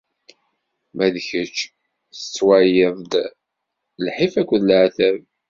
Ma 0.95 1.07
d 1.13 1.15
kečč, 1.27 1.57
tettwaliḍ-d 2.13 3.13
lḥif 4.05 4.33
akked 4.41 4.61
leɛtab. 4.69 5.17